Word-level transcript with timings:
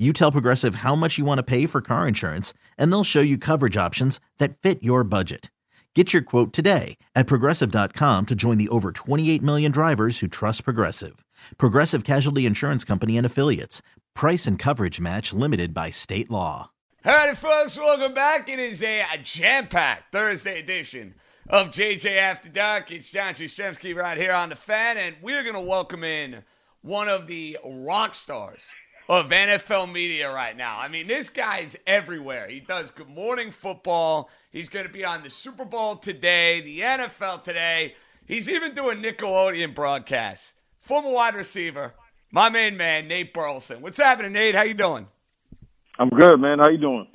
you 0.00 0.14
tell 0.14 0.32
Progressive 0.32 0.76
how 0.76 0.94
much 0.94 1.18
you 1.18 1.26
want 1.26 1.38
to 1.38 1.42
pay 1.42 1.66
for 1.66 1.82
car 1.82 2.08
insurance, 2.08 2.54
and 2.78 2.90
they'll 2.90 3.04
show 3.04 3.20
you 3.20 3.36
coverage 3.36 3.76
options 3.76 4.18
that 4.38 4.56
fit 4.56 4.82
your 4.82 5.04
budget. 5.04 5.50
Get 5.94 6.12
your 6.12 6.22
quote 6.22 6.52
today 6.52 6.96
at 7.14 7.26
progressive.com 7.26 8.26
to 8.26 8.34
join 8.34 8.58
the 8.58 8.68
over 8.68 8.92
28 8.92 9.42
million 9.42 9.72
drivers 9.72 10.20
who 10.20 10.28
trust 10.28 10.64
Progressive. 10.64 11.24
Progressive 11.58 12.04
Casualty 12.04 12.46
Insurance 12.46 12.84
Company 12.84 13.18
and 13.18 13.26
Affiliates. 13.26 13.82
Price 14.14 14.46
and 14.46 14.56
coverage 14.56 15.00
match 15.00 15.32
limited 15.32 15.74
by 15.74 15.90
state 15.90 16.30
law. 16.30 16.70
Howdy, 17.04 17.34
folks. 17.34 17.76
Welcome 17.76 18.14
back. 18.14 18.48
It 18.48 18.60
is 18.60 18.82
a 18.82 19.04
jam 19.22 19.66
packed 19.66 20.12
Thursday 20.12 20.60
edition 20.60 21.14
of 21.48 21.68
JJ 21.68 22.16
After 22.16 22.48
Dark. 22.48 22.92
It's 22.92 23.10
John 23.10 23.34
Jastremski 23.34 23.96
right 23.96 24.16
here 24.16 24.32
on 24.32 24.50
the 24.50 24.56
fan, 24.56 24.96
and 24.96 25.16
we're 25.20 25.42
going 25.42 25.56
to 25.56 25.60
welcome 25.60 26.04
in 26.04 26.44
one 26.82 27.08
of 27.08 27.26
the 27.26 27.58
rock 27.64 28.14
stars 28.14 28.64
of 29.10 29.28
NFL 29.28 29.92
media 29.92 30.32
right 30.32 30.56
now. 30.56 30.78
I 30.78 30.86
mean, 30.86 31.08
this 31.08 31.30
guy's 31.30 31.76
everywhere. 31.84 32.46
He 32.46 32.60
does 32.60 32.92
Good 32.92 33.08
Morning 33.08 33.50
Football. 33.50 34.30
He's 34.52 34.68
going 34.68 34.86
to 34.86 34.92
be 34.92 35.04
on 35.04 35.24
the 35.24 35.30
Super 35.30 35.64
Bowl 35.64 35.96
today, 35.96 36.60
the 36.60 36.78
NFL 36.78 37.42
today. 37.42 37.96
He's 38.28 38.48
even 38.48 38.72
doing 38.72 39.02
Nickelodeon 39.02 39.74
broadcasts. 39.74 40.54
Former 40.78 41.10
wide 41.10 41.34
receiver, 41.34 41.92
my 42.30 42.50
main 42.50 42.76
man, 42.76 43.08
Nate 43.08 43.34
Burleson. 43.34 43.82
What's 43.82 43.96
happening, 43.98 44.32
Nate? 44.32 44.54
How 44.54 44.62
you 44.62 44.74
doing? 44.74 45.08
I'm 45.98 46.10
good, 46.10 46.38
man. 46.38 46.60
How 46.60 46.68
you 46.68 46.78
doing? 46.78 47.08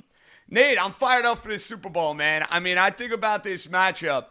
Nate, 0.50 0.76
I'm 0.78 0.92
fired 0.92 1.24
up 1.24 1.38
for 1.38 1.48
this 1.48 1.64
Super 1.64 1.88
Bowl, 1.88 2.12
man. 2.12 2.44
I 2.50 2.60
mean, 2.60 2.76
I 2.76 2.90
think 2.90 3.12
about 3.12 3.42
this 3.42 3.68
matchup. 3.68 4.26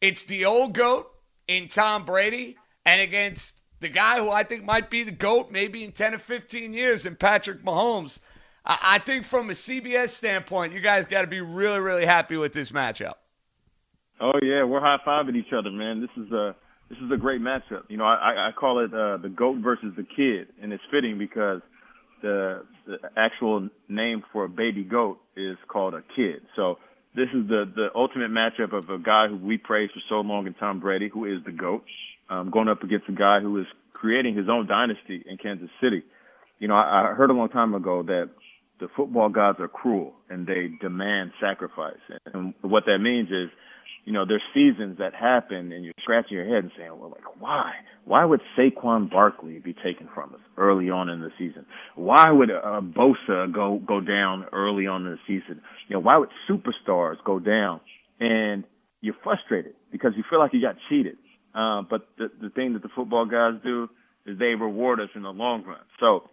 It's 0.00 0.24
the 0.24 0.44
old 0.44 0.72
GOAT 0.74 1.08
in 1.46 1.68
Tom 1.68 2.04
Brady 2.04 2.56
and 2.84 3.00
against 3.00 3.55
the 3.80 3.88
guy 3.88 4.18
who 4.18 4.30
I 4.30 4.42
think 4.42 4.64
might 4.64 4.90
be 4.90 5.02
the 5.02 5.12
GOAT 5.12 5.50
maybe 5.50 5.84
in 5.84 5.92
10 5.92 6.14
or 6.14 6.18
15 6.18 6.72
years 6.72 7.06
in 7.06 7.16
Patrick 7.16 7.62
Mahomes. 7.62 8.20
I, 8.64 8.78
I 8.82 8.98
think 8.98 9.24
from 9.24 9.50
a 9.50 9.54
CBS 9.54 10.08
standpoint, 10.08 10.72
you 10.72 10.80
guys 10.80 11.06
got 11.06 11.22
to 11.22 11.26
be 11.26 11.40
really, 11.40 11.80
really 11.80 12.06
happy 12.06 12.36
with 12.36 12.52
this 12.52 12.70
matchup. 12.70 13.14
Oh 14.20 14.38
yeah, 14.42 14.64
we're 14.64 14.80
high 14.80 14.98
fiving 15.06 15.36
each 15.36 15.52
other, 15.52 15.70
man. 15.70 16.00
This 16.00 16.24
is 16.24 16.32
a 16.32 16.56
this 16.88 16.98
is 16.98 17.10
a 17.12 17.16
great 17.16 17.40
matchup. 17.40 17.82
You 17.88 17.98
know, 17.98 18.04
I, 18.04 18.48
I 18.48 18.50
call 18.58 18.78
it 18.78 18.94
uh, 18.94 19.18
the 19.18 19.28
goat 19.28 19.58
versus 19.62 19.92
the 19.96 20.04
kid, 20.04 20.48
and 20.62 20.72
it's 20.72 20.82
fitting 20.90 21.18
because 21.18 21.60
the 22.22 22.64
the 22.86 22.96
actual 23.16 23.68
name 23.88 24.22
for 24.32 24.44
a 24.44 24.48
baby 24.48 24.84
goat 24.84 25.18
is 25.36 25.56
called 25.68 25.94
a 25.94 26.02
kid. 26.14 26.42
So 26.54 26.78
this 27.14 27.28
is 27.34 27.46
the 27.48 27.70
the 27.74 27.88
ultimate 27.94 28.30
matchup 28.30 28.72
of 28.72 28.88
a 28.88 28.98
guy 28.98 29.28
who 29.28 29.36
we 29.36 29.58
praised 29.58 29.92
for 29.92 30.00
so 30.08 30.20
long 30.20 30.46
in 30.46 30.54
Tom 30.54 30.80
Brady, 30.80 31.10
who 31.12 31.26
is 31.26 31.44
the 31.44 31.52
goat, 31.52 31.84
um, 32.28 32.50
going 32.50 32.68
up 32.68 32.82
against 32.82 33.08
a 33.08 33.12
guy 33.12 33.40
who 33.40 33.58
is 33.60 33.66
creating 33.92 34.36
his 34.36 34.48
own 34.48 34.66
dynasty 34.66 35.24
in 35.26 35.36
Kansas 35.38 35.70
City. 35.82 36.02
You 36.58 36.68
know, 36.68 36.74
I, 36.74 37.10
I 37.10 37.14
heard 37.14 37.30
a 37.30 37.34
long 37.34 37.48
time 37.48 37.74
ago 37.74 38.02
that 38.02 38.30
the 38.80 38.88
football 38.94 39.28
gods 39.28 39.58
are 39.60 39.68
cruel 39.68 40.14
and 40.28 40.46
they 40.46 40.68
demand 40.80 41.32
sacrifice. 41.40 42.00
And 42.32 42.54
what 42.60 42.84
that 42.86 42.98
means 42.98 43.28
is, 43.28 43.50
you 44.04 44.12
know, 44.12 44.24
there's 44.26 44.42
seasons 44.54 44.98
that 44.98 45.14
happen 45.14 45.72
and 45.72 45.84
you're 45.84 45.94
scratching 46.00 46.36
your 46.36 46.46
head 46.46 46.64
and 46.64 46.70
saying, 46.76 46.90
well, 46.98 47.10
like, 47.10 47.40
why? 47.40 47.72
Why 48.04 48.24
would 48.24 48.40
Saquon 48.56 49.10
Barkley 49.10 49.58
be 49.58 49.72
taken 49.72 50.08
from 50.14 50.34
us 50.34 50.40
early 50.56 50.90
on 50.90 51.08
in 51.08 51.20
the 51.20 51.30
season? 51.38 51.66
Why 51.96 52.30
would 52.30 52.50
uh, 52.50 52.80
Bosa 52.82 53.52
go, 53.52 53.80
go 53.84 54.00
down 54.00 54.46
early 54.52 54.86
on 54.86 55.06
in 55.06 55.12
the 55.12 55.18
season? 55.26 55.60
You 55.88 55.94
know, 55.96 56.00
why 56.00 56.18
would 56.18 56.28
superstars 56.48 57.16
go 57.24 57.40
down? 57.40 57.80
And 58.20 58.64
you're 59.00 59.16
frustrated 59.24 59.74
because 59.90 60.12
you 60.16 60.22
feel 60.30 60.38
like 60.38 60.52
you 60.54 60.60
got 60.60 60.76
cheated. 60.88 61.16
Uh, 61.56 61.82
but 61.88 62.06
the, 62.18 62.30
the 62.40 62.50
thing 62.50 62.74
that 62.74 62.82
the 62.82 62.90
football 62.94 63.24
guys 63.24 63.54
do 63.64 63.88
is 64.26 64.38
they 64.38 64.54
reward 64.54 65.00
us 65.00 65.08
in 65.14 65.22
the 65.22 65.30
long 65.30 65.64
run. 65.64 65.80
So 66.00 66.28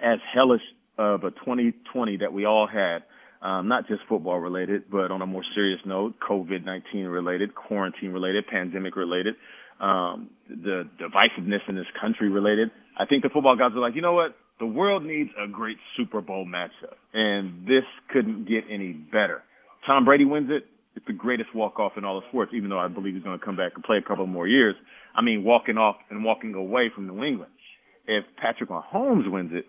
as 0.00 0.18
hellish 0.32 0.62
of 0.96 1.24
a 1.24 1.30
2020 1.30 2.18
that 2.18 2.32
we 2.32 2.46
all 2.46 2.66
had, 2.66 3.02
um, 3.46 3.68
not 3.68 3.86
just 3.88 4.00
football 4.08 4.38
related, 4.38 4.84
but 4.90 5.10
on 5.10 5.20
a 5.20 5.26
more 5.26 5.42
serious 5.54 5.80
note, 5.84 6.14
COVID-19 6.26 7.12
related, 7.12 7.54
quarantine 7.54 8.10
related, 8.10 8.46
pandemic 8.46 8.96
related, 8.96 9.34
um, 9.80 10.30
the 10.48 10.88
divisiveness 10.98 11.60
in 11.68 11.74
this 11.74 11.86
country 12.00 12.30
related. 12.30 12.70
I 12.98 13.04
think 13.04 13.22
the 13.22 13.28
football 13.28 13.56
guys 13.56 13.72
are 13.74 13.80
like, 13.80 13.94
you 13.94 14.02
know 14.02 14.14
what? 14.14 14.34
The 14.60 14.66
world 14.66 15.04
needs 15.04 15.30
a 15.36 15.48
great 15.48 15.76
Super 15.96 16.20
Bowl 16.20 16.46
matchup, 16.46 16.94
and 17.12 17.66
this 17.66 17.82
couldn't 18.12 18.48
get 18.48 18.64
any 18.70 18.92
better. 18.92 19.42
Tom 19.84 20.04
Brady 20.04 20.24
wins 20.24 20.48
it 20.50 20.64
it's 20.96 21.06
the 21.06 21.12
greatest 21.12 21.54
walk 21.54 21.78
off 21.78 21.92
in 21.96 22.04
all 22.04 22.18
of 22.18 22.24
sports, 22.28 22.52
even 22.54 22.70
though 22.70 22.78
I 22.78 22.88
believe 22.88 23.14
he's 23.14 23.22
going 23.24 23.38
to 23.38 23.44
come 23.44 23.56
back 23.56 23.72
and 23.74 23.82
play 23.82 23.96
a 23.98 24.02
couple 24.02 24.26
more 24.26 24.46
years. 24.46 24.74
I 25.14 25.22
mean, 25.22 25.44
walking 25.44 25.76
off 25.76 25.96
and 26.10 26.24
walking 26.24 26.54
away 26.54 26.90
from 26.94 27.06
New 27.06 27.24
England. 27.24 27.52
If 28.06 28.24
Patrick 28.36 28.70
Mahomes 28.70 29.30
wins 29.30 29.50
it, 29.52 29.66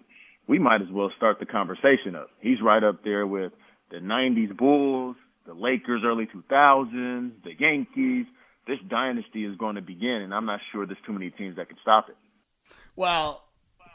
we 0.48 0.60
might 0.60 0.82
as 0.82 0.90
well 0.92 1.12
start 1.18 1.40
the 1.40 1.46
conversation 1.46 2.16
up. 2.16 2.30
He's 2.40 2.62
right 2.62 2.84
up 2.84 3.04
there 3.04 3.26
with 3.26 3.54
the 3.90 3.98
90s 3.98 4.56
Bulls, 4.56 5.16
the 5.48 5.54
Lakers 5.54 6.02
early 6.06 6.28
2000s, 6.28 7.32
the 7.44 7.54
Yankees. 7.58 8.26
This 8.68 8.80
dynasty 8.90 9.46
is 9.46 9.56
going 9.58 9.76
to 9.76 9.82
begin, 9.82 10.22
and 10.24 10.34
I'm 10.34 10.46
not 10.46 10.60
sure 10.72 10.86
there's 10.86 10.98
too 11.06 11.14
many 11.14 11.30
teams 11.30 11.56
that 11.58 11.70
can 11.70 11.78
stop 11.82 12.10
it. 12.10 12.16
Well, 12.96 13.44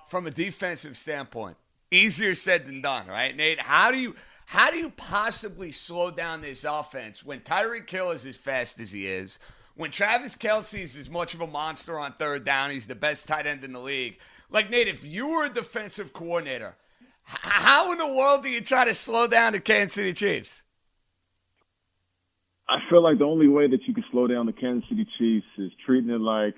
from 0.09 0.27
a 0.27 0.31
defensive 0.31 0.97
standpoint, 0.97 1.57
easier 1.91 2.35
said 2.35 2.67
than 2.67 2.81
done, 2.81 3.07
right, 3.09 3.37
Nate? 3.37 3.61
How 3.61 3.91
do 3.91 3.99
you 3.99 4.15
how 4.51 4.69
do 4.69 4.79
you 4.79 4.91
possibly 4.91 5.71
slow 5.71 6.11
down 6.11 6.41
this 6.41 6.65
offense 6.65 7.25
when 7.25 7.39
Tyreek 7.39 7.89
Hill 7.89 8.11
is 8.11 8.27
as 8.27 8.37
fast 8.37 8.81
as 8.81 8.91
he 8.91 9.07
is? 9.07 9.39
When 9.77 9.93
Travis 9.93 10.35
Kelce 10.35 10.81
is 10.81 10.97
as 10.97 11.09
much 11.09 11.35
of 11.35 11.41
a 11.41 11.47
monster 11.47 11.97
on 12.01 12.15
third 12.15 12.45
down, 12.45 12.73
he's 12.73 12.89
the 12.89 12.97
best 12.97 13.29
tight 13.29 13.47
end 13.47 13.63
in 13.63 13.73
the 13.73 13.79
league. 13.79 14.19
Like, 14.51 14.69
Nate, 14.69 14.89
if 14.89 15.07
you 15.07 15.29
were 15.29 15.45
a 15.45 15.55
defensive 15.55 16.13
coordinator, 16.13 16.75
how 17.23 17.93
in 17.93 17.99
the 17.99 18.09
world 18.09 18.43
do 18.43 18.49
you 18.49 18.61
try 18.61 18.85
to 18.85 18.93
slow 18.93 19.29
down 19.29 19.53
the 19.53 19.61
Kansas 19.61 19.95
City 19.95 20.13
Chiefs? 20.13 20.65
I 22.69 22.79
feel 22.91 23.05
like 23.05 23.19
the 23.19 23.27
only 23.27 23.47
way 23.47 23.69
that 23.69 23.87
you 23.87 23.95
can 23.95 24.05
slow 24.11 24.27
down 24.27 24.47
the 24.47 24.53
Kansas 24.53 24.89
City 24.89 25.07
Chiefs 25.17 25.47
is 25.59 25.71
treating 25.87 26.11
it 26.11 26.21
like 26.21 26.57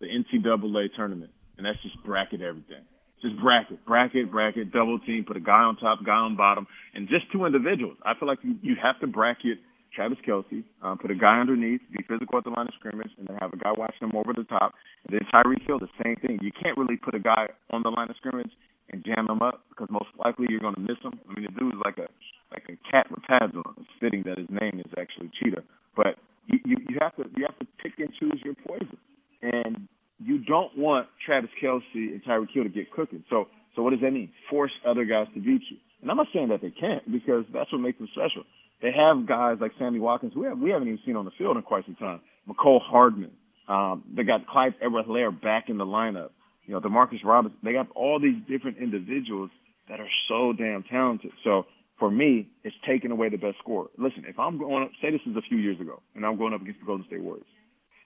the 0.00 0.06
NCAA 0.06 0.88
tournament, 0.96 1.30
and 1.56 1.64
that's 1.64 1.80
just 1.84 2.02
bracket 2.04 2.42
everything. 2.42 2.82
Just 3.22 3.38
bracket, 3.40 3.84
bracket, 3.84 4.30
bracket, 4.30 4.72
double 4.72 4.98
team, 5.00 5.24
put 5.26 5.36
a 5.36 5.40
guy 5.40 5.62
on 5.66 5.76
top, 5.76 6.04
guy 6.04 6.12
on 6.12 6.36
bottom, 6.36 6.66
and 6.94 7.08
just 7.08 7.30
two 7.32 7.44
individuals. 7.46 7.96
I 8.04 8.14
feel 8.18 8.28
like 8.28 8.38
you, 8.42 8.56
you 8.62 8.76
have 8.80 9.00
to 9.00 9.06
bracket 9.06 9.58
Travis 9.94 10.18
Kelce, 10.26 10.62
um, 10.82 10.98
put 10.98 11.10
a 11.10 11.14
guy 11.14 11.40
underneath, 11.40 11.80
be 11.90 12.04
physical 12.06 12.38
at 12.38 12.44
the 12.44 12.50
line 12.50 12.68
of 12.68 12.74
scrimmage, 12.78 13.10
and 13.18 13.26
then 13.26 13.36
have 13.40 13.52
a 13.52 13.56
guy 13.56 13.72
watching 13.76 14.08
him 14.08 14.14
over 14.14 14.32
the 14.32 14.44
top. 14.44 14.74
And 15.06 15.18
then 15.18 15.26
Tyreek 15.32 15.66
Hill, 15.66 15.78
the 15.78 15.88
same 16.04 16.16
thing. 16.16 16.38
You 16.42 16.52
can't 16.52 16.76
really 16.76 16.96
put 16.96 17.14
a 17.14 17.18
guy 17.18 17.48
on 17.70 17.82
the 17.82 17.90
line 17.90 18.10
of 18.10 18.16
scrimmage 18.16 18.52
and 18.90 19.04
jam 19.04 19.26
him 19.28 19.42
up 19.42 19.64
because 19.68 19.88
most 19.90 20.08
likely 20.22 20.46
you're 20.48 20.60
going 20.60 20.74
to 20.74 20.80
miss 20.80 20.98
him. 21.02 21.18
I 21.28 21.34
mean, 21.34 21.48
the 21.50 21.58
dude's 21.58 21.76
like 21.84 21.98
a 21.98 22.08
like 22.52 22.64
a 22.68 22.76
cat 22.90 23.10
with 23.10 23.22
pads 23.24 23.52
on. 23.54 23.74
It's 23.76 23.90
fitting 24.00 24.22
that 24.24 24.38
his 24.38 24.48
name 24.48 24.80
is 24.80 24.90
actually 24.96 25.30
Cheetah, 25.40 25.62
but 25.96 26.16
you, 26.46 26.58
you 26.64 26.76
you 26.88 26.96
have 27.00 27.14
to 27.16 27.24
you 27.36 27.44
have 27.44 27.58
to 27.58 27.66
pick 27.82 27.98
and 27.98 28.08
choose 28.18 28.40
your 28.44 28.54
poison. 28.66 28.96
And 29.42 29.88
you 30.28 30.38
don't 30.44 30.76
want 30.76 31.08
Travis 31.24 31.48
Kelce 31.62 31.80
and 31.94 32.22
Tyreek 32.22 32.52
Hill 32.52 32.64
to 32.64 32.68
get 32.68 32.92
cooking. 32.92 33.24
So, 33.30 33.48
so 33.74 33.82
what 33.82 33.90
does 33.90 34.00
that 34.02 34.10
mean? 34.10 34.30
Force 34.50 34.72
other 34.86 35.06
guys 35.06 35.26
to 35.32 35.40
beat 35.40 35.62
you. 35.70 35.78
And 36.02 36.10
I'm 36.10 36.18
not 36.18 36.26
saying 36.34 36.50
that 36.50 36.60
they 36.60 36.70
can't 36.70 37.02
because 37.10 37.44
that's 37.52 37.72
what 37.72 37.80
makes 37.80 37.96
them 37.96 38.08
special. 38.12 38.44
They 38.82 38.92
have 38.92 39.26
guys 39.26 39.56
like 39.58 39.72
Sammy 39.78 40.00
Watkins 40.00 40.34
we, 40.36 40.46
have, 40.46 40.58
we 40.58 40.70
haven't 40.70 40.88
even 40.88 41.00
seen 41.06 41.16
on 41.16 41.24
the 41.24 41.30
field 41.38 41.56
in 41.56 41.62
quite 41.62 41.86
some 41.86 41.96
time. 41.96 42.20
Mecole 42.46 42.80
Hardman. 42.82 43.30
Um, 43.68 44.04
they 44.14 44.22
got 44.22 44.46
Clyde 44.46 44.74
Edwards-Helaire 44.82 45.40
back 45.40 45.68
in 45.68 45.78
the 45.78 45.86
lineup. 45.86 46.30
You 46.66 46.74
know, 46.74 46.80
Demarcus 46.80 47.24
Robinson. 47.24 47.58
They 47.64 47.72
got 47.72 47.88
all 47.94 48.20
these 48.20 48.36
different 48.48 48.76
individuals 48.76 49.50
that 49.88 49.98
are 49.98 50.08
so 50.28 50.52
damn 50.52 50.82
talented. 50.82 51.32
So 51.42 51.64
for 51.98 52.10
me, 52.10 52.48
it's 52.64 52.76
taking 52.86 53.10
away 53.10 53.30
the 53.30 53.38
best 53.38 53.56
scorer. 53.58 53.88
Listen, 53.96 54.24
if 54.28 54.38
I'm 54.38 54.58
going, 54.58 54.84
up, 54.84 54.90
say 55.00 55.10
this 55.10 55.22
is 55.26 55.36
a 55.36 55.42
few 55.48 55.56
years 55.56 55.80
ago, 55.80 56.02
and 56.14 56.24
I'm 56.24 56.36
going 56.36 56.52
up 56.52 56.60
against 56.60 56.80
the 56.80 56.86
Golden 56.86 57.06
State 57.06 57.22
Warriors. 57.22 57.46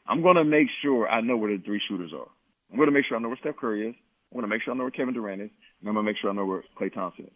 I'm 0.06 0.22
going 0.22 0.36
to 0.36 0.44
make 0.44 0.68
sure 0.82 1.08
I 1.08 1.20
know 1.20 1.36
where 1.36 1.56
the 1.56 1.62
three 1.62 1.80
shooters 1.88 2.12
are. 2.12 2.28
I'm 2.70 2.76
going 2.76 2.88
to 2.88 2.92
make 2.92 3.04
sure 3.06 3.16
I 3.16 3.20
know 3.20 3.28
where 3.28 3.38
Steph 3.38 3.56
Curry 3.56 3.88
is. 3.88 3.94
I'm 4.30 4.36
going 4.40 4.42
to 4.42 4.48
make 4.48 4.62
sure 4.62 4.74
I 4.74 4.76
know 4.76 4.84
where 4.84 4.90
Kevin 4.90 5.14
Durant 5.14 5.42
is. 5.42 5.50
and 5.80 5.88
I'm 5.88 5.94
gonna 5.94 6.06
make 6.06 6.16
sure 6.20 6.30
I 6.30 6.32
know 6.32 6.46
where 6.46 6.64
Klay 6.80 6.92
Thompson 6.92 7.26
is. 7.26 7.32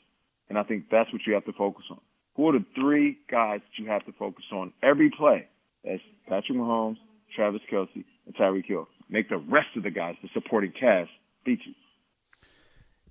And 0.49 0.59
I 0.59 0.63
think 0.63 0.85
that's 0.91 1.13
what 1.13 1.23
you 1.27 1.35
have 1.35 1.45
to 1.45 1.53
focus 1.53 1.85
on. 1.91 2.01
Who 2.37 2.49
are 2.49 2.53
the 2.53 2.65
three 2.75 3.19
guys 3.31 3.61
that 3.61 3.83
you 3.83 3.89
have 3.91 4.05
to 4.07 4.13
focus 4.13 4.45
on 4.53 4.73
every 4.83 5.11
play? 5.11 5.49
That's 5.85 6.01
Patrick 6.29 6.57
Mahomes, 6.59 6.97
Travis 7.35 7.61
Kelce, 7.71 8.05
and 8.27 8.35
Tyreek 8.35 8.67
Hill. 8.67 8.89
Make 9.09 9.29
the 9.29 9.39
rest 9.39 9.69
of 9.77 9.83
the 9.83 9.91
guys, 9.91 10.17
the 10.23 10.29
supporting 10.35 10.73
cast, 10.73 11.11
beat 11.45 11.61
you. 11.67 11.75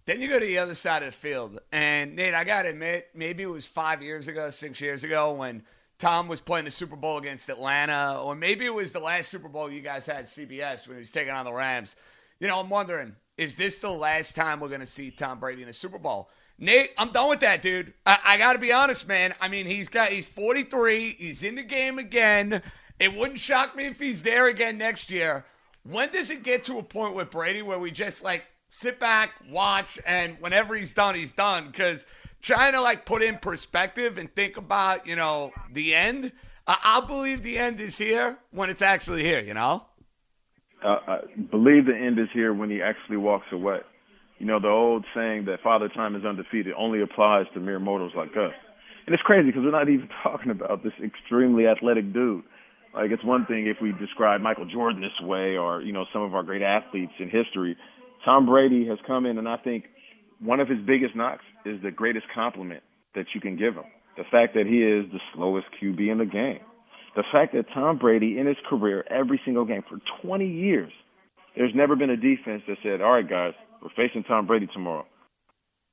Then 0.06 0.22
you 0.22 0.28
go 0.28 0.40
to 0.40 0.46
the 0.46 0.60
other 0.60 0.76
side 0.76 1.02
of 1.04 1.08
the 1.08 1.18
field. 1.18 1.60
And 1.72 2.16
Nate, 2.16 2.34
I 2.36 2.44
got 2.44 2.64
to 2.64 2.70
admit, 2.70 3.10
maybe 3.16 3.44
it 3.44 3.48
was 3.48 3.66
five 3.66 4.04
years 4.04 4.28
ago, 4.28 4.50
six 4.52 4.80
years 4.80 5.04
ago 5.04 5.34
when 5.34 5.64
Tom 5.98 6.28
was 6.28 6.42
playing 6.42 6.66
the 6.66 6.72
Super 6.72 6.96
Bowl 6.96 7.18
against 7.18 7.50
Atlanta, 7.50 8.20
or 8.22 8.36
maybe 8.36 8.66
it 8.66 8.74
was 8.74 8.92
the 8.92 9.00
last 9.00 9.30
Super 9.30 9.48
Bowl 9.48 9.72
you 9.72 9.82
guys 9.82 10.06
had 10.06 10.26
CBS 10.26 10.88
when 10.88 10.98
he 10.98 11.00
was 11.00 11.12
taking 11.12 11.34
on 11.34 11.46
the 11.46 11.54
Rams. 11.54 11.96
You 12.40 12.48
know, 12.48 12.60
I'm 12.60 12.70
wondering, 12.70 13.16
is 13.38 13.56
this 13.56 13.80
the 13.80 13.92
last 13.92 14.36
time 14.36 14.60
we're 14.60 14.68
going 14.68 14.82
to 14.82 14.86
see 14.86 15.10
Tom 15.12 15.40
Brady 15.40 15.64
in 15.64 15.70
a 15.70 15.74
Super 15.74 15.98
Bowl? 15.98 16.30
Nate, 16.58 16.92
I'm 16.98 17.12
done 17.12 17.30
with 17.30 17.42
that, 17.42 17.62
dude. 17.62 17.94
I, 18.06 18.20
I 18.24 18.38
got 18.38 18.54
to 18.54 18.60
be 18.60 18.72
honest, 18.72 19.08
man. 19.08 19.34
I 19.42 19.48
mean, 19.48 19.66
he's 19.66 19.90
got 19.90 20.10
he's 20.10 20.26
43. 20.26 21.16
He's 21.18 21.44
in 21.44 21.56
the 21.56 21.64
game 21.64 22.00
again. 22.00 22.62
It 23.00 23.14
wouldn't 23.14 23.40
shock 23.40 23.76
me 23.76 23.88
if 23.88 24.00
he's 24.00 24.24
there 24.24 24.48
again 24.48 24.78
next 24.78 25.12
year. 25.12 25.46
When 25.84 26.10
does 26.12 26.32
it 26.32 26.44
get 26.44 26.64
to 26.66 26.78
a 26.78 26.84
point 26.84 27.14
with 27.14 27.30
Brady 27.30 27.62
where 27.62 27.78
we 27.78 27.92
just 27.92 28.24
like 28.24 28.46
sit 28.70 29.00
back, 29.00 29.32
watch, 29.50 30.00
and 30.08 30.38
whenever 30.40 30.76
he's 30.76 30.94
done, 30.94 31.16
he's 31.16 31.34
done? 31.34 31.68
Because 31.68 32.06
trying 32.46 32.74
to 32.74 32.82
like 32.82 33.06
put 33.06 33.24
in 33.24 33.38
perspective 33.38 34.18
and 34.18 34.34
think 34.36 34.58
about, 34.58 35.08
you 35.08 35.16
know, 35.16 35.52
the 35.74 35.96
end. 35.96 36.32
Uh, 36.68 36.76
I'll 36.84 37.06
believe 37.06 37.44
the 37.44 37.58
end 37.58 37.80
is 37.80 37.98
here 37.98 38.38
when 38.52 38.70
it's 38.70 38.82
actually 38.82 39.24
here. 39.24 39.40
You 39.40 39.56
know. 39.56 39.86
Uh, 40.84 40.98
I 41.08 41.18
believe 41.50 41.86
the 41.86 41.96
end 41.96 42.20
is 42.20 42.28
here 42.34 42.54
when 42.54 42.70
he 42.70 42.82
actually 42.82 43.18
walks 43.18 43.48
away. 43.52 43.80
You 44.38 44.46
know, 44.46 44.60
the 44.60 44.68
old 44.68 45.06
saying 45.16 45.46
that 45.46 45.62
Father 45.64 45.90
Time 45.90 46.16
is 46.16 46.26
undefeated 46.26 46.74
only 46.78 47.02
applies 47.02 47.46
to 47.54 47.60
mere 47.60 47.80
mortals 47.80 48.12
like 48.16 48.32
us. 48.32 48.54
And 49.06 49.14
it's 49.14 49.24
crazy 49.24 49.48
because 49.48 49.64
we're 49.64 49.72
not 49.72 49.90
even 49.90 50.10
talking 50.24 50.52
about 50.52 50.84
this 50.84 50.94
extremely 51.04 51.66
athletic 51.68 52.14
dude. 52.14 52.44
Like, 52.94 53.12
it's 53.12 53.24
one 53.24 53.46
thing 53.46 53.68
if 53.68 53.78
we 53.82 53.94
describe 53.94 54.42
Michael 54.42 54.66
Jordan 54.66 55.02
this 55.02 55.20
way 55.22 55.58
or, 55.58 55.82
you 55.82 55.92
know, 55.92 56.06
some 56.14 56.22
of 56.22 56.34
our 56.34 56.44
great 56.44 56.62
athletes 56.62 57.12
in 57.20 57.30
history. 57.30 57.76
Tom 58.24 58.46
Brady 58.46 58.88
has 58.88 58.98
come 59.06 59.26
in, 59.26 59.38
and 59.38 59.48
I 59.48 59.58
think 59.58 59.86
one 60.40 60.60
of 60.60 60.68
his 60.68 60.80
biggest 60.86 61.16
knocks 61.16 61.44
is 61.66 61.82
the 61.82 61.92
greatest 61.92 62.26
compliment 62.34 62.84
that 63.16 63.26
you 63.34 63.42
can 63.42 63.58
give 63.58 63.76
him. 63.76 63.86
The 64.18 64.24
fact 64.32 64.54
that 64.56 64.66
he 64.66 64.84
is 64.84 65.12
the 65.12 65.20
slowest 65.34 65.68
QB 65.82 66.12
in 66.12 66.18
the 66.20 66.26
game. 66.26 66.60
The 67.16 67.24
fact 67.32 67.54
that 67.54 67.66
Tom 67.74 67.98
Brady, 67.98 68.38
in 68.38 68.46
his 68.46 68.58
career, 68.70 69.06
every 69.10 69.40
single 69.46 69.66
game 69.66 69.84
for 69.90 70.00
20 70.22 70.48
years, 70.48 70.92
there's 71.56 71.72
never 71.74 71.96
been 71.96 72.10
a 72.10 72.18
defense 72.18 72.64
that 72.68 72.78
said, 72.84 73.02
all 73.02 73.14
right, 73.14 73.28
guys, 73.28 73.54
we're 73.82 73.90
facing 73.96 74.24
Tom 74.24 74.48
Brady 74.48 74.68
tomorrow. 74.74 75.06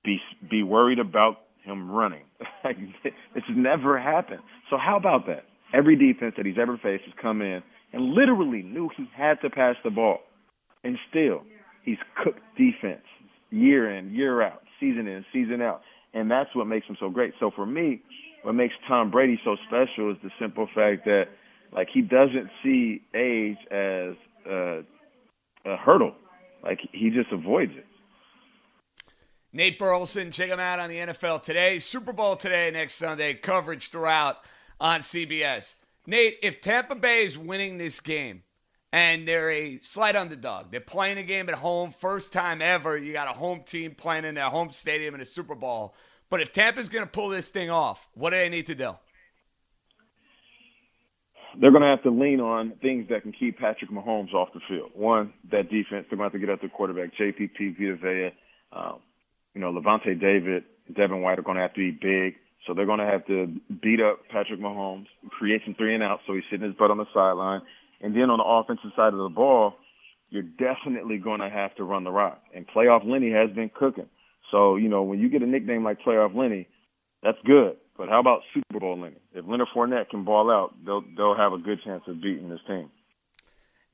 Be 0.04 0.18
be 0.50 0.64
worried 0.64 0.98
about 0.98 1.36
him 1.64 1.90
running. 1.90 2.24
it's 2.64 3.46
never 3.54 4.00
happened. 4.00 4.40
So 4.68 4.76
how 4.76 4.96
about 4.96 5.26
that? 5.26 5.44
Every 5.72 5.94
defense 5.94 6.34
that 6.36 6.44
he's 6.44 6.58
ever 6.60 6.76
faced 6.76 7.04
has 7.04 7.14
come 7.20 7.40
in 7.40 7.62
and 7.92 8.14
literally 8.14 8.62
knew 8.62 8.90
he 8.96 9.08
had 9.16 9.40
to 9.42 9.50
pass 9.50 9.76
the 9.84 9.90
ball, 9.90 10.18
and 10.82 10.98
still 11.08 11.42
he's 11.84 11.98
cooked 12.22 12.40
defense 12.56 13.04
year 13.52 13.94
in, 13.96 14.12
year 14.12 14.42
out, 14.42 14.62
season 14.80 15.06
in, 15.06 15.24
season 15.32 15.62
out, 15.62 15.82
and 16.14 16.30
that's 16.30 16.54
what 16.54 16.66
makes 16.66 16.86
him 16.86 16.96
so 16.98 17.10
great. 17.10 17.34
So 17.38 17.50
for 17.54 17.66
me, 17.66 18.02
what 18.42 18.54
makes 18.54 18.74
Tom 18.88 19.10
Brady 19.10 19.40
so 19.44 19.56
special 19.68 20.10
is 20.10 20.16
the 20.22 20.30
simple 20.40 20.68
fact 20.74 21.04
that 21.04 21.28
like 21.72 21.88
he 21.92 22.00
doesn't 22.00 22.50
see 22.62 23.02
age 23.14 23.58
as 23.70 24.14
a, 24.46 24.80
a 25.64 25.76
hurdle. 25.76 26.14
Like 26.62 26.80
he 26.92 27.10
just 27.10 27.32
avoids 27.32 27.72
it. 27.76 27.86
Nate 29.52 29.78
Burleson, 29.78 30.30
check 30.30 30.48
him 30.48 30.60
out 30.60 30.78
on 30.78 30.88
the 30.88 30.96
NFL 30.96 31.42
today. 31.42 31.78
Super 31.78 32.12
Bowl 32.12 32.36
today, 32.36 32.70
next 32.70 32.94
Sunday. 32.94 33.34
Coverage 33.34 33.90
throughout 33.90 34.38
on 34.80 35.00
CBS. 35.00 35.74
Nate, 36.06 36.38
if 36.42 36.60
Tampa 36.60 36.94
Bay 36.94 37.24
is 37.24 37.36
winning 37.36 37.76
this 37.76 38.00
game 38.00 38.42
and 38.92 39.26
they're 39.26 39.50
a 39.50 39.78
slight 39.80 40.16
underdog, 40.16 40.70
they're 40.70 40.80
playing 40.80 41.18
a 41.18 41.22
game 41.22 41.48
at 41.48 41.54
home, 41.56 41.90
first 41.90 42.32
time 42.32 42.60
ever, 42.62 42.96
you 42.96 43.12
got 43.12 43.28
a 43.28 43.32
home 43.32 43.62
team 43.64 43.94
playing 43.94 44.24
in 44.24 44.34
their 44.34 44.50
home 44.50 44.70
stadium 44.72 45.14
in 45.14 45.20
a 45.20 45.24
Super 45.24 45.54
Bowl. 45.54 45.94
But 46.30 46.40
if 46.40 46.52
Tampa's 46.52 46.88
going 46.88 47.04
to 47.04 47.10
pull 47.10 47.28
this 47.28 47.48
thing 47.48 47.70
off, 47.70 48.08
what 48.14 48.30
do 48.30 48.36
they 48.36 48.48
need 48.48 48.66
to 48.66 48.74
do? 48.74 48.94
they're 51.60 51.70
going 51.70 51.82
to 51.82 51.88
have 51.88 52.02
to 52.02 52.10
lean 52.10 52.40
on 52.40 52.72
things 52.80 53.08
that 53.10 53.22
can 53.22 53.32
keep 53.32 53.58
Patrick 53.58 53.90
Mahomes 53.90 54.32
off 54.32 54.48
the 54.54 54.60
field. 54.68 54.90
One, 54.94 55.32
that 55.50 55.70
defense. 55.70 56.06
They're 56.08 56.16
going 56.16 56.20
to 56.20 56.24
have 56.24 56.32
to 56.32 56.38
get 56.38 56.48
at 56.48 56.60
the 56.62 56.68
quarterback. 56.68 57.10
JPP, 57.14 57.76
Vita 57.78 57.96
Vea, 57.96 58.32
um, 58.72 59.00
you 59.54 59.60
know, 59.60 59.72
Lavonte 59.72 60.18
David, 60.18 60.64
Devin 60.94 61.20
White 61.20 61.38
are 61.38 61.42
going 61.42 61.56
to 61.56 61.62
have 61.62 61.74
to 61.74 61.80
be 61.80 61.90
big. 61.90 62.36
So 62.66 62.74
they're 62.74 62.86
going 62.86 63.00
to 63.00 63.06
have 63.06 63.26
to 63.26 63.48
beat 63.82 64.00
up 64.00 64.20
Patrick 64.30 64.60
Mahomes, 64.60 65.06
create 65.30 65.62
some 65.64 65.74
three 65.74 65.94
and 65.94 66.02
outs 66.02 66.22
so 66.26 66.34
he's 66.34 66.44
sitting 66.50 66.66
his 66.66 66.76
butt 66.76 66.90
on 66.90 66.98
the 66.98 67.06
sideline. 67.12 67.60
And 68.02 68.14
then 68.14 68.30
on 68.30 68.38
the 68.38 68.44
offensive 68.44 68.90
side 68.96 69.12
of 69.12 69.18
the 69.18 69.28
ball, 69.28 69.74
you're 70.28 70.42
definitely 70.42 71.18
going 71.18 71.40
to 71.40 71.48
have 71.48 71.74
to 71.76 71.84
run 71.84 72.04
the 72.04 72.10
rock. 72.10 72.42
And 72.54 72.66
playoff 72.66 73.08
Lenny 73.08 73.30
has 73.30 73.50
been 73.50 73.70
cooking. 73.72 74.08
So, 74.50 74.76
you 74.76 74.88
know, 74.88 75.02
when 75.02 75.20
you 75.20 75.28
get 75.28 75.42
a 75.42 75.46
nickname 75.46 75.84
like 75.84 76.00
playoff 76.00 76.34
Lenny, 76.36 76.68
that's 77.22 77.38
good. 77.44 77.76
But 77.96 78.08
how 78.08 78.20
about 78.20 78.40
Super 78.52 78.80
Bowl 78.80 78.98
Lenny? 78.98 79.16
If 79.32 79.46
Leonard 79.46 79.68
Fournette 79.74 80.10
can 80.10 80.24
ball 80.24 80.50
out, 80.50 80.74
they'll 80.84 81.04
they'll 81.16 81.36
have 81.36 81.52
a 81.52 81.58
good 81.58 81.80
chance 81.84 82.02
of 82.06 82.20
beating 82.20 82.48
this 82.48 82.60
team. 82.66 82.90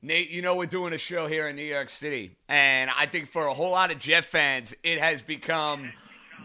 Nate, 0.01 0.29
you 0.29 0.41
know 0.41 0.55
we're 0.55 0.65
doing 0.65 0.93
a 0.93 0.97
show 0.97 1.27
here 1.27 1.49
in 1.49 1.57
New 1.57 1.65
York 1.65 1.89
City, 1.89 2.37
and 2.47 2.89
I 2.89 3.05
think 3.05 3.29
for 3.29 3.47
a 3.47 3.53
whole 3.53 3.71
lot 3.71 3.91
of 3.91 3.97
Jet 3.97 4.23
fans, 4.23 4.73
it 4.81 4.99
has 4.99 5.21
become 5.21 5.91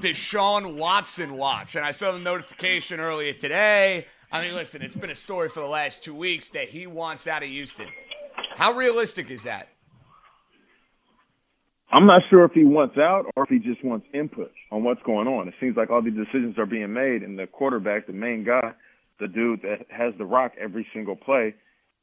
Deshaun 0.01 0.77
Watson 0.77 1.37
watch. 1.37 1.77
And 1.77 1.85
I 1.85 1.93
saw 1.93 2.11
the 2.11 2.19
notification 2.19 2.99
earlier 2.99 3.33
today. 3.33 4.07
I 4.33 4.41
mean, 4.41 4.55
listen, 4.55 4.83
it's 4.83 4.97
been 4.97 5.11
a 5.11 5.15
story 5.15 5.49
for 5.49 5.61
the 5.61 5.67
last 5.67 6.03
two 6.03 6.15
weeks 6.15 6.51
that 6.51 6.69
he 6.69 6.87
wants 6.87 7.27
out 7.27 7.43
of 7.43 7.49
Houston. 7.49 7.89
How 8.57 8.73
realistic 8.73 9.31
is 9.31 9.45
that? 9.45 9.69
I'm 11.93 12.07
not 12.07 12.23
sure 12.29 12.45
if 12.45 12.53
he 12.53 12.65
wants 12.65 12.97
out 12.99 13.27
or 13.37 13.45
if 13.45 13.51
he 13.51 13.59
just 13.59 13.85
wants 13.85 14.07
input 14.13 14.51
on 14.73 14.83
what's 14.83 15.03
going 15.03 15.29
on. 15.29 15.47
It 15.47 15.55
seems 15.61 15.77
like 15.77 15.91
all 15.91 16.03
these 16.03 16.15
decisions 16.15 16.59
are 16.59 16.67
being 16.67 16.93
made, 16.93 17.23
and 17.23 17.39
the 17.39 17.47
quarterback, 17.47 18.09
the 18.09 18.13
main 18.13 18.45
guy, 18.45 18.73
the 19.21 19.29
dude 19.29 19.63
that 19.63 19.87
has 19.91 20.13
the 20.19 20.25
rock 20.25 20.53
every 20.61 20.87
single 20.93 21.15
play, 21.15 21.55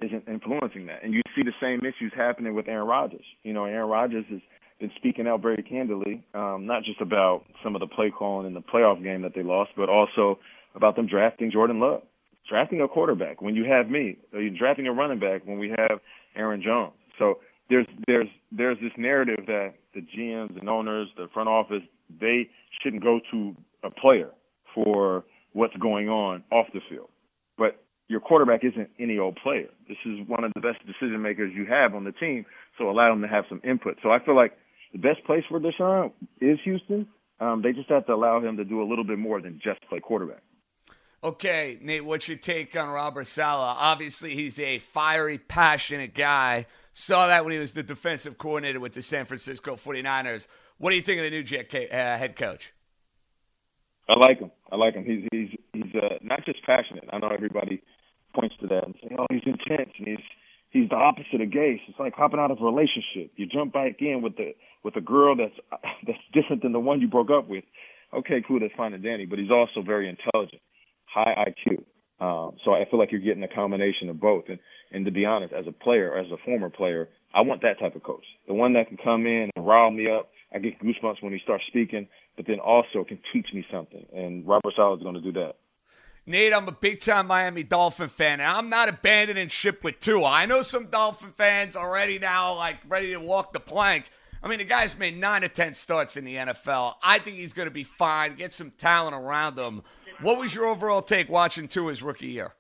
isn't 0.01 0.27
influencing 0.27 0.85
that. 0.85 1.03
And 1.03 1.13
you 1.13 1.21
see 1.35 1.44
the 1.44 1.53
same 1.62 1.79
issues 1.79 2.13
happening 2.15 2.56
with 2.56 2.67
Aaron 2.67 2.88
Rodgers. 2.88 3.25
You 3.44 3.53
know, 3.53 3.65
Aaron 3.65 3.89
Rodgers 3.89 4.25
has 4.29 4.39
been 4.79 4.91
speaking 4.95 5.27
out 5.27 5.41
very 5.41 5.62
candidly, 5.62 6.24
um, 6.33 6.65
not 6.65 6.83
just 6.83 7.01
about 7.01 7.44
some 7.63 7.75
of 7.75 7.81
the 7.81 7.88
play 7.88 8.12
calling 8.12 8.47
in 8.47 8.53
the 8.53 8.62
playoff 8.62 9.03
game 9.03 9.22
that 9.24 9.34
they 9.36 9.43
lost, 9.43 9.72
but 9.75 9.89
also 9.89 10.39
about 10.74 10.95
them 10.95 11.07
drafting 11.07 11.51
Jordan 11.51 11.79
Love, 11.79 12.01
drafting 12.50 12.81
a 12.81 12.88
quarterback 12.88 13.41
when 13.41 13.55
you 13.55 13.65
have 13.65 13.89
me, 13.89 14.17
or 14.33 14.41
you 14.41 14.50
drafting 14.50 14.88
a 14.88 14.93
running 14.93 15.19
back 15.19 15.45
when 15.45 15.60
we 15.60 15.69
have 15.69 16.00
Aaron 16.36 16.62
Jones. 16.62 16.93
So 17.17 17.39
there's 17.69 17.88
there's 18.07 18.27
there's 18.51 18.77
this 18.81 18.91
narrative 18.98 19.45
that 19.48 19.74
the 19.93 20.01
GMs 20.01 20.60
and 20.60 20.69
owners, 20.69 21.07
the 21.17 21.27
front 21.33 21.50
office, 21.50 21.83
they 22.19 22.50
shouldn't 22.81 23.03
go 23.03 23.19
to 23.31 23.55
a 23.83 23.89
player 23.89 24.29
for 24.74 25.24
what's 25.53 25.75
going 25.77 26.10
on 26.10 26.43
off 26.51 26.67
the 26.74 26.79
field. 26.89 27.10
But 27.57 27.83
your 28.07 28.19
quarterback 28.19 28.63
isn't 28.63 28.89
any 29.00 29.17
old 29.17 29.38
player. 29.41 29.69
This 29.88 29.98
is 30.05 30.19
one 30.27 30.43
of 30.43 30.51
the 30.53 30.62
best 30.62 30.86
decision 30.86 31.21
makers 31.21 31.51
you 31.55 31.65
have 31.65 31.95
on 31.95 32.03
the 32.03 32.12
team, 32.12 32.45
so 32.77 32.89
allow 32.89 33.12
him 33.13 33.21
to 33.21 33.27
have 33.27 33.45
some 33.50 33.62
input. 33.63 33.98
So 34.03 34.12
I 34.12 34.24
feel 34.24 34.36
like 34.36 34.53
the 34.91 35.00
best 35.00 35.24
place 35.25 35.43
for 35.50 35.60
Deshaun 35.60 36.12
is 36.41 36.60
Houston. 36.63 37.07
Um, 37.39 37.62
they 37.62 37.71
just 37.71 37.89
have 37.89 38.05
to 38.07 38.13
allow 38.13 38.39
him 38.41 38.57
to 38.57 38.65
do 38.65 38.81
a 38.81 38.88
little 38.88 39.05
bit 39.05 39.17
more 39.17 39.41
than 39.41 39.60
just 39.63 39.81
play 39.89 40.00
quarterback. 40.00 40.43
Okay, 41.23 41.77
Nate, 41.81 42.03
what's 42.03 42.27
your 42.27 42.37
take 42.37 42.75
on 42.75 42.89
Robert 42.89 43.27
Saleh? 43.27 43.75
Obviously, 43.77 44.33
he's 44.33 44.59
a 44.59 44.79
fiery, 44.79 45.37
passionate 45.37 46.15
guy. 46.15 46.65
Saw 46.93 47.27
that 47.27 47.45
when 47.45 47.53
he 47.53 47.59
was 47.59 47.73
the 47.73 47.83
defensive 47.83 48.39
coordinator 48.39 48.79
with 48.79 48.93
the 48.93 49.03
San 49.03 49.25
Francisco 49.25 49.75
49ers. 49.75 50.47
What 50.79 50.89
do 50.89 50.95
you 50.95 51.03
think 51.03 51.19
of 51.19 51.25
the 51.25 51.29
new 51.29 51.43
Jet 51.43 51.73
uh, 51.75 52.17
head 52.17 52.35
coach? 52.35 52.73
I 54.09 54.17
like 54.19 54.39
him. 54.39 54.51
I 54.71 54.75
like 54.77 54.95
him. 54.95 55.05
He's 55.05 55.27
he's 55.31 55.59
he's 55.73 55.95
uh, 55.95 56.15
not 56.23 56.43
just 56.43 56.63
passionate. 56.65 57.05
I 57.13 57.19
know 57.19 57.29
everybody 57.29 57.83
points 58.33 58.55
to 58.61 58.67
that 58.67 58.85
and 58.85 58.95
say, 59.01 59.15
"Oh, 59.17 59.27
he's 59.29 59.43
intense," 59.45 59.91
and 59.99 60.07
he's 60.07 60.25
he's 60.71 60.89
the 60.89 60.95
opposite 60.95 61.39
of 61.39 61.49
Gase. 61.49 61.79
It's 61.87 61.99
like 61.99 62.13
hopping 62.13 62.39
out 62.39 62.51
of 62.51 62.59
a 62.61 62.65
relationship. 62.65 63.31
You 63.35 63.45
jump 63.45 63.73
back 63.73 63.97
in 63.99 64.21
with 64.21 64.37
the 64.37 64.53
with 64.83 64.95
a 64.95 65.01
girl 65.01 65.35
that's 65.35 65.53
that's 66.07 66.19
different 66.33 66.63
than 66.63 66.73
the 66.73 66.79
one 66.79 66.99
you 66.99 67.07
broke 67.07 67.29
up 67.29 67.47
with. 67.47 67.63
Okay, 68.13 68.43
cool, 68.45 68.59
that's 68.59 68.73
fine 68.75 68.93
and 68.93 69.03
dandy. 69.03 69.25
But 69.25 69.39
he's 69.39 69.51
also 69.51 69.81
very 69.81 70.09
intelligent, 70.09 70.61
high 71.13 71.46
IQ. 71.48 71.84
Um, 72.20 72.58
so 72.63 72.74
I 72.74 72.86
feel 72.89 73.00
like 73.00 73.12
you're 73.12 73.22
getting 73.22 73.44
a 73.44 73.48
combination 73.48 74.10
of 74.10 74.20
both. 74.20 74.46
And 74.48 74.60
and 74.91 75.06
to 75.06 75.12
be 75.12 75.25
honest, 75.25 75.53
as 75.53 75.65
a 75.68 75.72
player, 75.72 76.18
as 76.18 76.27
a 76.32 76.38
former 76.46 76.70
player, 76.70 77.10
I 77.34 77.41
want 77.41 77.62
that 77.62 77.80
type 77.80 77.96
of 77.96 78.03
coach. 78.03 78.25
The 78.48 78.53
one 78.53 78.74
that 78.74 78.88
can 78.88 78.98
come 78.98 79.25
in 79.25 79.50
and 79.56 79.65
rile 79.65 79.91
me 79.91 80.10
up. 80.10 80.30
I 80.53 80.60
get 80.60 80.80
goosebumps 80.80 81.22
when 81.22 81.32
he 81.32 81.39
starts 81.44 81.63
speaking, 81.68 82.08
but 82.36 82.46
then 82.46 82.60
also 82.60 83.06
can 83.06 83.20
teach 83.32 83.48
me 83.53 83.65
something. 83.72 84.06
And 84.13 84.46
Robert 84.46 84.74
Saleh 84.75 84.98
is 84.98 85.03
going 85.03 85.15
to 85.15 85.22
do 85.22 85.32
that. 85.34 85.56
Nate, 86.25 86.53
I'm 86.53 86.68
a 86.68 86.74
big 86.74 87.00
time 87.00 87.27
Miami 87.27 87.63
Dolphin 87.63 88.10
fan, 88.10 88.41
and 88.41 88.50
I'm 88.50 88.70
not 88.70 88.89
abandoning 88.89 89.48
ship 89.48 89.84
with 89.84 90.00
Tua. 90.00 90.30
I 90.30 90.46
know 90.46 90.62
some 90.62 90.88
Dolphin 90.88 91.32
fans 91.32 91.75
already 91.75 92.20
now, 92.20 92.53
like, 92.56 92.77
ready 92.88 93.12
to 93.13 93.20
walk 93.20 93.53
the 93.53 93.60
plank. 93.60 94.12
I 94.44 94.48
mean, 94.48 94.60
the 94.60 94.65
guy's 94.65 94.98
made 94.98 95.18
nine 95.18 95.44
or 95.44 95.48
10 95.48 95.74
starts 95.74 96.18
in 96.18 96.25
the 96.25 96.36
NFL. 96.36 96.96
I 97.01 97.20
think 97.20 97.38
he's 97.38 97.53
going 97.53 97.68
to 97.68 97.74
be 97.74 97.84
fine, 97.84 98.36
get 98.36 98.53
some 98.53 98.72
talent 98.72 99.15
around 99.15 99.58
him. 99.58 99.84
What 100.21 100.37
was 100.37 100.53
your 100.53 100.67
overall 100.67 101.01
take 101.01 101.29
watching 101.29 101.67
Tua's 101.67 102.03
rookie 102.03 102.27
year? 102.27 102.53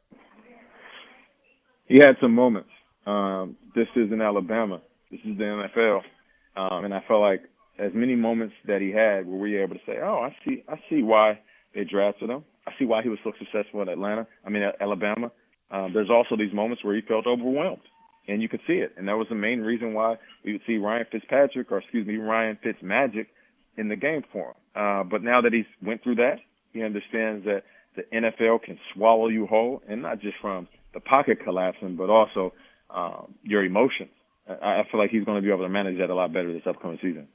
He 1.85 1.99
had 1.99 2.15
some 2.19 2.33
moments. 2.33 2.69
Um, 3.05 3.55
this 3.75 3.87
is 3.95 4.11
in 4.11 4.21
Alabama. 4.21 4.81
This 5.11 5.19
is 5.25 5.37
the 5.37 5.43
NFL. 5.43 6.01
Um, 6.55 6.85
and 6.85 6.93
I 6.93 7.03
felt 7.07 7.21
like 7.21 7.41
as 7.77 7.91
many 7.93 8.15
moments 8.15 8.55
that 8.65 8.81
he 8.81 8.91
had 8.91 9.27
where 9.27 9.37
we 9.37 9.53
were 9.53 9.63
able 9.63 9.75
to 9.75 9.81
say, 9.85 9.97
oh, 10.03 10.27
I 10.27 10.35
see, 10.43 10.63
I 10.67 10.75
see 10.89 11.03
why 11.03 11.39
they 11.75 11.83
drafted 11.83 12.29
him. 12.29 12.43
I 12.67 12.71
see 12.79 12.85
why 12.85 13.03
he 13.03 13.09
was 13.09 13.19
so 13.23 13.31
successful 13.37 13.81
in 13.81 13.89
Atlanta. 13.89 14.27
I 14.45 14.49
mean, 14.49 14.63
Alabama. 14.79 15.31
Um, 15.69 15.91
there's 15.93 16.09
also 16.09 16.35
these 16.35 16.53
moments 16.53 16.83
where 16.83 16.95
he 16.95 17.01
felt 17.01 17.27
overwhelmed, 17.27 17.81
and 18.27 18.41
you 18.41 18.49
could 18.49 18.59
see 18.67 18.73
it. 18.73 18.93
And 18.97 19.07
that 19.07 19.17
was 19.17 19.27
the 19.29 19.35
main 19.35 19.61
reason 19.61 19.93
why 19.93 20.15
we 20.43 20.53
would 20.53 20.61
see 20.67 20.77
Ryan 20.77 21.05
Fitzpatrick, 21.11 21.71
or 21.71 21.77
excuse 21.79 22.05
me, 22.05 22.17
Ryan 22.17 22.57
Fitzmagic, 22.63 23.27
in 23.77 23.87
the 23.87 23.95
game 23.95 24.23
for 24.31 24.49
him. 24.49 24.55
Uh, 24.75 25.03
but 25.03 25.23
now 25.23 25.41
that 25.41 25.53
he's 25.53 25.65
went 25.81 26.03
through 26.03 26.15
that, 26.15 26.37
he 26.73 26.83
understands 26.83 27.45
that 27.45 27.63
the 27.95 28.03
NFL 28.13 28.63
can 28.63 28.79
swallow 28.93 29.27
you 29.27 29.45
whole, 29.45 29.81
and 29.87 30.01
not 30.01 30.19
just 30.19 30.37
from 30.41 30.67
the 30.93 30.99
pocket 30.99 31.39
collapsing, 31.43 31.95
but 31.95 32.09
also 32.09 32.53
um, 32.89 33.33
your 33.43 33.63
emotions. 33.63 34.09
I, 34.47 34.79
I 34.79 34.87
feel 34.89 34.99
like 34.99 35.11
he's 35.11 35.23
going 35.23 35.41
to 35.41 35.45
be 35.45 35.51
able 35.51 35.63
to 35.63 35.69
manage 35.69 35.97
that 35.99 36.09
a 36.09 36.15
lot 36.15 36.33
better 36.33 36.51
this 36.51 36.63
upcoming 36.65 36.99
season. 37.01 37.27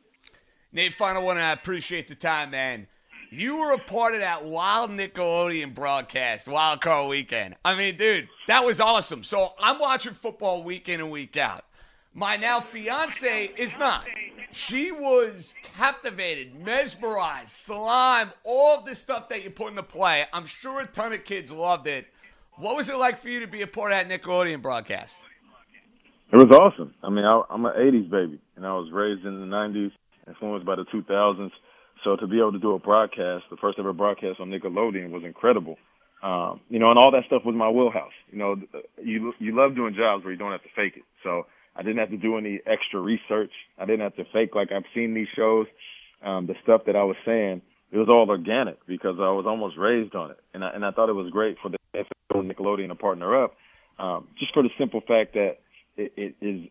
Nate, 0.72 0.94
final 0.94 1.24
one. 1.24 1.38
I 1.38 1.52
appreciate 1.52 2.08
the 2.08 2.14
time, 2.14 2.50
man. 2.50 2.86
You 3.30 3.56
were 3.56 3.72
a 3.72 3.78
part 3.78 4.14
of 4.14 4.20
that 4.20 4.44
wild 4.44 4.90
Nickelodeon 4.90 5.74
broadcast, 5.74 6.46
Wild 6.46 6.80
Card 6.80 7.08
Weekend. 7.08 7.56
I 7.64 7.76
mean, 7.76 7.96
dude, 7.96 8.28
that 8.46 8.64
was 8.64 8.80
awesome. 8.80 9.24
So 9.24 9.52
I'm 9.58 9.78
watching 9.78 10.12
football 10.12 10.62
week 10.62 10.88
in 10.88 11.00
and 11.00 11.10
week 11.10 11.36
out. 11.36 11.64
My 12.14 12.36
now 12.36 12.60
fiance 12.60 13.50
is 13.56 13.76
not. 13.76 14.06
She 14.52 14.90
was 14.90 15.54
captivated, 15.62 16.54
mesmerized, 16.64 17.50
slime, 17.50 18.30
all 18.44 18.82
the 18.82 18.94
stuff 18.94 19.28
that 19.28 19.44
you 19.44 19.50
put 19.50 19.70
into 19.70 19.82
play. 19.82 20.24
I'm 20.32 20.46
sure 20.46 20.80
a 20.80 20.86
ton 20.86 21.12
of 21.12 21.24
kids 21.24 21.52
loved 21.52 21.86
it. 21.86 22.06
What 22.56 22.76
was 22.76 22.88
it 22.88 22.96
like 22.96 23.18
for 23.18 23.28
you 23.28 23.40
to 23.40 23.46
be 23.46 23.62
a 23.62 23.66
part 23.66 23.92
of 23.92 24.08
that 24.08 24.22
Nickelodeon 24.22 24.62
broadcast? 24.62 25.20
It 26.32 26.36
was 26.36 26.50
awesome. 26.50 26.94
I 27.02 27.10
mean, 27.10 27.24
I, 27.24 27.42
I'm 27.50 27.64
an 27.66 27.74
'80s 27.76 28.10
baby, 28.10 28.40
and 28.56 28.66
I 28.66 28.72
was 28.72 28.90
raised 28.90 29.24
in 29.24 29.40
the 29.40 29.46
'90s, 29.46 29.92
influenced 30.26 30.66
by 30.66 30.74
the 30.74 30.84
2000s. 30.84 31.50
So 32.02 32.16
to 32.16 32.26
be 32.26 32.38
able 32.38 32.52
to 32.52 32.58
do 32.58 32.74
a 32.74 32.78
broadcast, 32.78 33.44
the 33.50 33.56
first 33.56 33.78
ever 33.78 33.92
broadcast 33.92 34.40
on 34.40 34.50
Nickelodeon, 34.50 35.10
was 35.10 35.22
incredible. 35.24 35.76
Um, 36.22 36.60
you 36.68 36.78
know, 36.78 36.90
and 36.90 36.98
all 36.98 37.10
that 37.12 37.24
stuff 37.26 37.42
was 37.44 37.54
my 37.54 37.68
wheelhouse. 37.68 38.12
You 38.32 38.38
know, 38.38 38.56
you 39.02 39.34
you 39.38 39.54
love 39.54 39.74
doing 39.74 39.94
jobs 39.94 40.24
where 40.24 40.32
you 40.32 40.38
don't 40.38 40.52
have 40.52 40.62
to 40.62 40.68
fake 40.74 40.94
it. 40.96 41.04
So 41.22 41.46
I 41.76 41.82
didn't 41.82 41.98
have 41.98 42.10
to 42.10 42.16
do 42.16 42.38
any 42.38 42.60
extra 42.66 43.00
research. 43.00 43.52
I 43.78 43.84
didn't 43.84 44.00
have 44.00 44.16
to 44.16 44.24
fake 44.32 44.54
like 44.54 44.72
I've 44.72 44.84
seen 44.94 45.14
these 45.14 45.28
shows. 45.36 45.66
Um, 46.24 46.46
the 46.46 46.54
stuff 46.62 46.82
that 46.86 46.96
I 46.96 47.04
was 47.04 47.16
saying, 47.26 47.60
it 47.92 47.98
was 47.98 48.08
all 48.08 48.28
organic 48.28 48.84
because 48.86 49.16
I 49.18 49.30
was 49.30 49.44
almost 49.46 49.76
raised 49.76 50.14
on 50.14 50.30
it, 50.30 50.38
and 50.54 50.64
I, 50.64 50.70
and 50.70 50.84
I 50.84 50.90
thought 50.90 51.08
it 51.08 51.14
was 51.14 51.30
great 51.30 51.56
for 51.62 51.68
the 51.68 51.78
NFL 51.94 52.50
Nickelodeon 52.50 52.88
to 52.88 52.94
partner 52.94 53.44
up, 53.44 53.54
um, 53.98 54.26
just 54.38 54.52
for 54.54 54.62
the 54.62 54.70
simple 54.78 55.02
fact 55.06 55.34
that 55.34 55.58
it, 55.96 56.12
it 56.16 56.34
is 56.40 56.68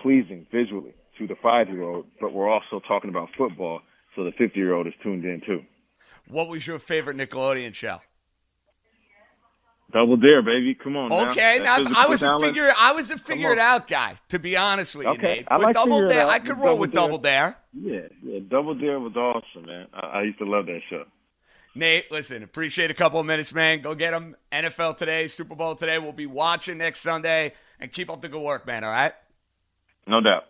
pleasing 0.00 0.46
visually 0.52 0.94
to 1.18 1.26
the 1.26 1.34
five 1.42 1.68
year 1.68 1.82
old, 1.82 2.06
but 2.20 2.32
we're 2.32 2.48
also 2.48 2.80
talking 2.86 3.10
about 3.10 3.28
football, 3.36 3.80
so 4.14 4.24
the 4.24 4.32
50 4.32 4.58
year 4.58 4.72
old 4.72 4.86
is 4.86 4.94
tuned 5.02 5.24
in 5.24 5.42
too. 5.44 5.62
What 6.28 6.48
was 6.48 6.66
your 6.66 6.78
favorite 6.78 7.16
Nickelodeon 7.16 7.74
show? 7.74 8.00
Double 9.92 10.16
Dare, 10.16 10.42
baby. 10.42 10.74
Come 10.74 10.96
on. 10.96 11.12
Okay, 11.30 11.60
now, 11.62 11.78
now 11.78 11.92
I 11.94 12.06
was 12.06 12.22
a 12.22 12.38
figure. 12.40 12.72
I 12.76 12.92
was 12.92 13.10
a 13.10 13.16
figure 13.16 13.52
it 13.52 13.58
out 13.58 13.86
guy, 13.86 14.16
to 14.30 14.38
be 14.38 14.56
honest 14.56 14.96
with 14.96 15.06
you, 15.06 15.12
okay. 15.12 15.36
Nate. 15.36 15.48
I 15.48 15.56
like 15.58 15.74
Double 15.74 16.08
Dare, 16.08 16.26
uh, 16.26 16.30
I 16.30 16.38
could 16.40 16.58
roll 16.58 16.76
with 16.76 16.92
dare. 16.92 17.02
Double 17.02 17.18
Dare. 17.18 17.56
Yeah, 17.72 18.00
yeah. 18.22 18.40
Double 18.48 18.74
Dare 18.74 18.98
was 18.98 19.14
awesome, 19.14 19.66
man. 19.66 19.86
I, 19.94 20.06
I 20.06 20.22
used 20.22 20.38
to 20.38 20.44
love 20.44 20.66
that 20.66 20.80
show. 20.90 21.04
Nate, 21.76 22.10
listen, 22.10 22.42
appreciate 22.42 22.90
a 22.90 22.94
couple 22.94 23.20
of 23.20 23.26
minutes, 23.26 23.52
man. 23.52 23.80
Go 23.82 23.94
get 23.94 24.10
them. 24.10 24.34
NFL 24.50 24.96
today, 24.96 25.28
Super 25.28 25.54
Bowl 25.54 25.76
today. 25.76 25.98
We'll 25.98 26.12
be 26.12 26.26
watching 26.26 26.78
next 26.78 27.00
Sunday, 27.00 27.52
and 27.78 27.92
keep 27.92 28.10
up 28.10 28.22
the 28.22 28.28
good 28.28 28.42
work, 28.42 28.66
man. 28.66 28.82
All 28.82 28.90
right. 28.90 29.12
No 30.06 30.20
doubt. 30.20 30.44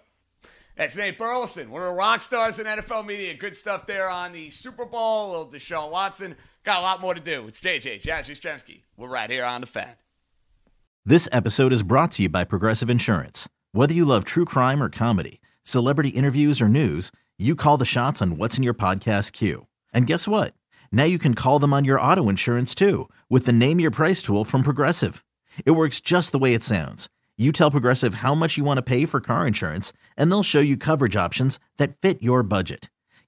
That's 0.77 0.95
Nate 0.95 1.17
Burleson, 1.17 1.71
one 1.71 1.81
of 1.81 1.89
the 1.89 1.95
rock 1.95 2.21
stars 2.21 2.59
in 2.59 2.67
NFL 2.67 3.07
media. 3.07 3.33
Good 3.33 3.57
stuff 3.57 3.87
there 3.87 4.11
on 4.11 4.33
the 4.33 4.51
Super 4.51 4.85
Bowl. 4.85 5.31
Little 5.31 5.47
Deshaun 5.49 5.91
Watson. 5.91 6.37
Got 6.67 6.81
a 6.81 6.83
lot 6.83 7.01
more 7.01 7.15
to 7.15 7.21
do. 7.21 7.47
It's 7.47 7.61
JJ, 7.61 8.03
Jazzy 8.03 8.37
Stremski. 8.37 8.81
We're 8.97 9.07
right 9.07 9.31
here 9.31 9.45
on 9.45 9.61
the 9.61 9.69
fan. 9.69 9.95
This 11.05 11.29
episode 11.31 11.73
is 11.73 11.85
brought 11.85 12.11
to 12.13 12.25
you 12.25 12.29
by 12.29 12.43
Progressive 12.43 12.91
Insurance. 12.91 13.49
Whether 13.71 13.95
you 13.95 14.05
love 14.05 14.25
true 14.25 14.45
crime 14.45 14.83
or 14.83 14.89
comedy, 14.89 15.41
celebrity 15.63 16.09
interviews 16.09 16.61
or 16.61 16.69
news, 16.69 17.13
you 17.39 17.55
call 17.55 17.77
the 17.77 17.85
shots 17.85 18.21
on 18.21 18.37
what's 18.37 18.57
in 18.57 18.65
your 18.65 18.75
podcast 18.75 19.31
queue. 19.31 19.69
And 19.93 20.09
guess 20.09 20.27
what? 20.27 20.55
Now 20.91 21.05
you 21.05 21.21
can 21.21 21.35
call 21.35 21.61
them 21.61 21.73
on 21.73 21.85
your 21.85 22.01
auto 22.01 22.29
insurance 22.29 22.75
too 22.75 23.09
with 23.31 23.47
the 23.47 23.53
Name 23.53 23.79
Your 23.79 23.93
Price 23.93 24.21
tool 24.21 24.45
from 24.45 24.65
Progressive. 24.65 25.25
It 25.65 25.71
works 25.71 26.01
just 26.01 26.33
the 26.33 26.39
way 26.39 26.53
it 26.53 26.65
sounds. 26.65 27.09
You 27.39 27.53
tell 27.53 27.71
Progressive 27.71 28.15
how 28.15 28.35
much 28.35 28.57
you 28.57 28.65
want 28.65 28.79
to 28.79 28.83
pay 28.83 29.07
for 29.07 29.21
car 29.21 29.47
insurance, 29.47 29.93
and 30.17 30.33
they'll 30.33 30.43
show 30.43 30.59
you 30.59 30.77
coverage 30.77 31.15
options 31.15 31.61
that 31.77 32.01
fit 32.01 32.25
your 32.25 32.43
budget. 32.43 32.91